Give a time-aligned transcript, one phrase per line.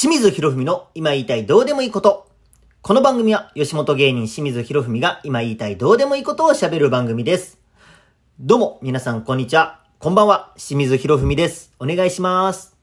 [0.00, 2.26] 清水博文の今言いたいどうでもいいこと。
[2.80, 7.58] この番組は吉本芸人清水博文が今言いたいどうでもいいことを喋る番組です。
[8.38, 9.82] どうも、皆さんこんにちは。
[9.98, 11.74] こんばんは、清水博文です。
[11.78, 12.74] お願いします。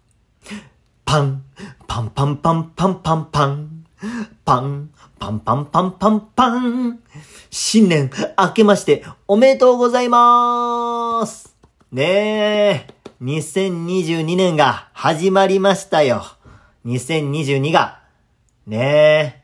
[1.05, 1.43] パン、
[1.87, 3.85] パンパンパンパンパンパン、
[4.45, 6.99] パン、パンパンパンパンパン。
[7.49, 11.57] 新年明けましておめでとうございます。
[11.91, 12.87] ねえ、
[13.23, 16.36] 2022年が始まりましたよ。
[16.87, 17.99] 2022が、
[18.65, 19.43] ね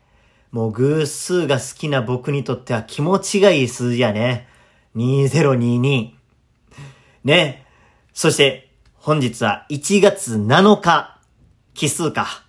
[0.50, 4.48] もう偶数が好きな僕にとっては気持ちがいい数字やね。
[4.96, 6.12] 2022。
[7.24, 7.66] ね
[8.14, 11.20] そして、本日は1月7日、
[11.74, 12.44] 奇数か。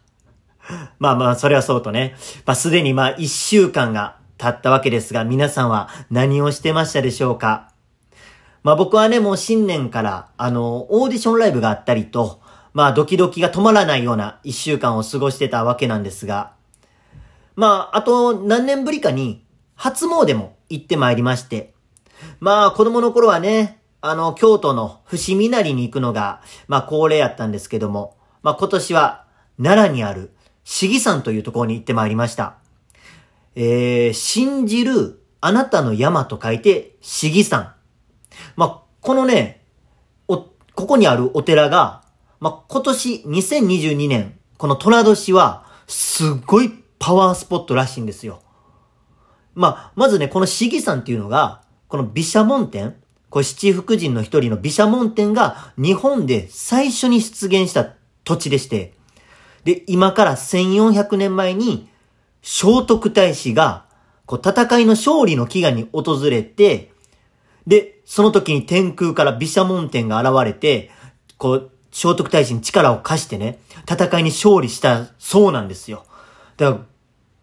[0.98, 2.16] まあまあ、それはそうとね。
[2.46, 7.72] まあ、すでにまあ、1週間が経ったわけですが、皆さんは何をしてましたでしょうか？
[8.64, 12.42] まあ僕はね、もう新年から、あの、オーディションライブがあったりと、
[12.76, 16.52] まあドキドキが止まらないような一週間を過ごしてたわけなんですが、
[17.56, 19.46] まああと何年ぶりかに
[19.76, 21.74] 初詣も行ってまいりまして、
[22.42, 29.26] まあ子供の頃はね、あの京都の伏見稲荷に行くのが、まあ恒例やったんですけども、まあ今年は
[29.58, 30.32] 奈良にある
[30.66, 32.58] 市議山というところに行ってまいりました。
[33.56, 37.76] えー、信じるあなたの山と書いて市議山。
[38.58, 39.64] まあ、このね、
[40.28, 42.04] お、ここにあるお寺が、
[42.46, 48.44] まあ、今年2022年、この虎年は、すっごいパワースポットらしいんですよ。
[49.56, 52.98] まあ、まずね、この市議山っていうのが、この毘沙門天、
[53.32, 58.94] これ七福神の一人の毘沙門天が日本で最初に出現した土地でして、
[59.64, 61.90] で、今から1400年前に、
[62.44, 63.88] 聖徳太子が、
[64.28, 66.92] こう、戦いの勝利の祈願に訪れて、
[67.66, 70.92] で、その時に天空から毘沙門天が現れて、
[71.40, 73.58] こう、聖徳太子に力を貸してね、
[73.90, 76.06] 戦いに勝利したそうなんですよ。
[76.58, 76.86] だから、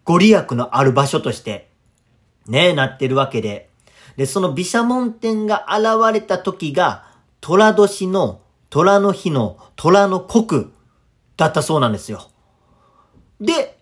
[0.03, 1.71] ご利益のある場所として、
[2.45, 3.71] ね、なってるわけで。
[4.15, 7.03] で、その毘沙門天が現れた時が、
[7.41, 10.67] 虎年の虎の日の虎の国
[11.35, 12.29] だったそうなんですよ。
[13.41, 13.79] で、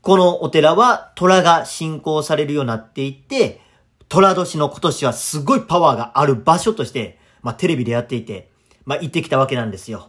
[0.00, 3.60] このお寺は虎が信仰されるようになっていて、
[4.08, 8.50] 虎年の今年はすごいパワーがある場所として、まあテレビでやっていて、
[8.88, 10.08] まあ行ってきたわけなんですよ。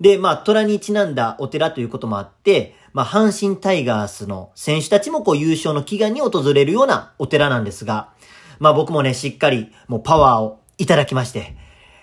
[0.00, 8.12] で、まあ虎にちなんだお寺ということもあって、まあ阪神タイガースの選手たちもこう優勝の祈願に訪れるようなお寺なんですが、
[8.60, 11.56] まあ僕もね、しっかりもうパワーをいただきまして、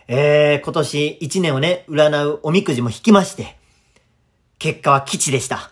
[0.09, 3.57] えー、今年1年をね、占うおみくじも引きまして、
[4.59, 5.71] 結果は基地でした。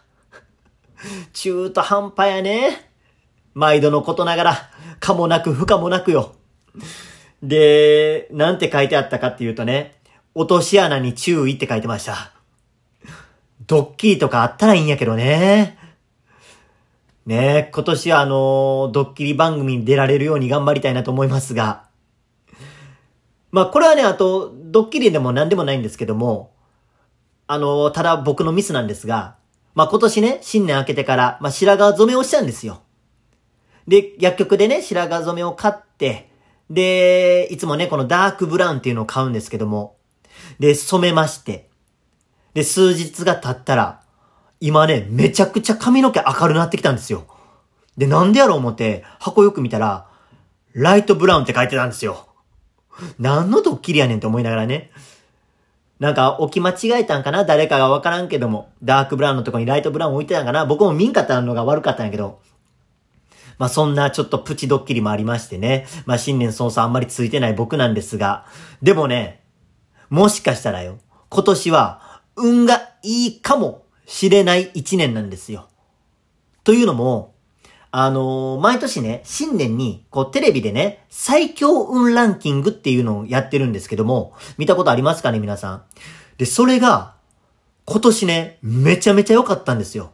[1.34, 2.90] 中途半端やね。
[3.54, 4.70] 毎度のことながら、
[5.02, 6.36] かもなく不可もなくよ。
[7.44, 9.96] で、なんて書いてあったかっていうとね、
[10.36, 12.34] 落とし穴に注意って書いてました。
[13.68, 15.78] ドッキリとかあったらいいんやけどね。
[17.26, 21.86] ね今年はあのドッキリ番組に出られるように頑張りたいなと思いますが。
[23.52, 26.52] まあ、これはね、あと、ドッキリでも何でもないんですけども、
[27.48, 29.38] あのただ僕のミスなんですが、
[29.76, 32.82] まあ、今年ね、新年明けてから、まあ、白髪染めをしたんですよ。
[33.88, 36.30] で、薬局でね、白髪染めを買って、
[36.70, 39.95] で、いつもね、このダークブラウンっていうのを買うんですけども、
[40.60, 41.70] で、染めまして、
[42.54, 44.02] で、数日が経ったら、
[44.60, 47.26] 今ね、めちゃくちゃ髪の毛明るくなってきたんですよ。
[47.98, 50.08] で、なんでやろう思って、箱よく見たら、
[50.74, 52.28] ライトブラウンって書いてたんですよ。
[53.20, 54.92] 何のドッキリやねんって思いながらね。
[56.00, 57.46] なんか置き間違えたんかな？
[57.46, 60.66] 誰かがわからんけども、ダークブラウンのとこにライトブラウン置いてたんかな？
[60.66, 62.42] 僕も見んかったのが悪かったんやけど、
[63.58, 65.88] まあそんなちょっとプチドッキリもありましてね。
[66.06, 68.46] まあ新年早々あんまりついてない僕なんですが。
[68.82, 69.45] でもね、
[70.16, 75.68] もしかしたらよ、今年は運がいいかもしれない一年なんですよ。
[76.64, 77.36] というのも、
[77.92, 85.84] あのー、毎年ね、新年に、こう、テレビでね、最強運ランキングっていうのをやってるんですけども、見たことありますかね、皆さん。
[86.38, 87.16] で、それが、
[87.84, 90.14] 今年ね、めちゃめちゃ良かったんですよ。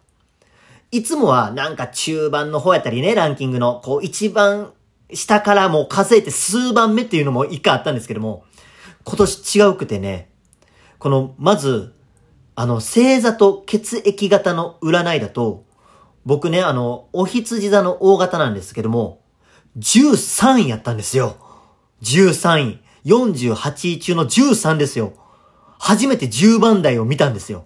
[0.90, 4.74] いつもはなんか中盤の方やったりね、ランキングの、こう一番
[5.14, 8.46] 下からもう数えて数番目っていうのも一回あったんですけども、
[9.04, 10.30] 今年違うくてね、
[11.00, 11.94] この、まず、
[12.56, 15.66] あの、星座と血液型の占いだと、
[16.26, 19.22] 僕ね、あの、お羊座の大型なんですけども、
[19.80, 21.38] 13位やったんですよ。
[22.04, 22.80] 13位。
[23.06, 25.14] 48位中の13ですよ。
[25.80, 27.66] 初めて10番台を見たんですよ。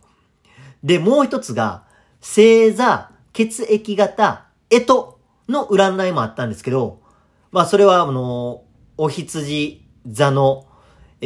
[0.84, 1.84] で、もう一つが、
[2.22, 7.02] 星座、血液型、えとの占いもあったんですけど、
[7.52, 8.64] まあそれはあの、
[8.98, 10.66] お羊座の、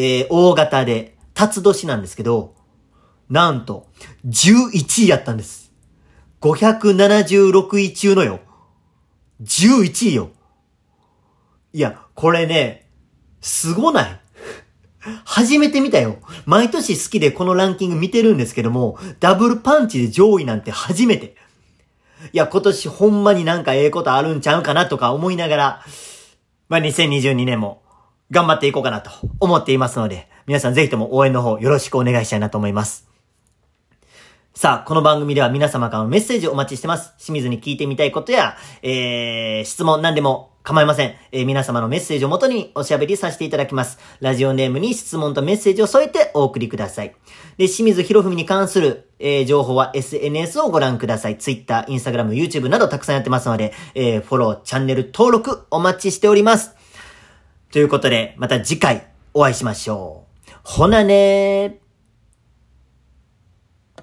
[0.01, 2.55] えー、大型で、辰年なんですけど、
[3.29, 3.89] なんと、
[4.25, 5.73] 11位やったんです。
[6.39, 8.39] 576位中のよ。
[9.41, 10.29] 11位よ。
[11.73, 12.87] いや、これね、
[13.41, 14.21] すごない
[15.25, 16.19] 初めて見たよ。
[16.45, 21.35] 毎年好きでこのランキング見てるんですけども、ダブルパンチで上位なんて初めて。
[22.31, 25.85] いや、今年ほんまになんかええことあるんちゃうかなとか思いながら、
[26.69, 27.81] まあ、2022年も
[28.31, 33.09] 頑張っていこうかなと思っていますので、皆さんぜひとも応援の方よろしくお願いしたいなと思います。
[34.53, 37.13] さあ、この番組では皆様からのメッセージをお待ちしてます。
[37.17, 41.15] 清水に聞いてみたいことや、えー、質問何でも構いません。
[41.31, 43.99] えー、皆様のメッセージをもとにおしゃべりさせていただきます。
[44.19, 47.15] ラジオネームに質問とメッセージを添えてお送りください。
[47.57, 51.37] で、清水博文に関する、えー、情報は SNS をご覧ください。
[51.37, 56.78] Twitter、Instagram、YouTube などたくさんやってますので、えー、フォロー、チャンネル登録お待ちしております。
[57.71, 60.51] ということで、また次回お会いしましょう。
[60.63, 61.88] ほなねー。